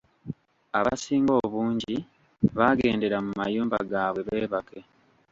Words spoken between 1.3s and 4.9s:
obungi baagendera mu mayumba gaabwe beebake.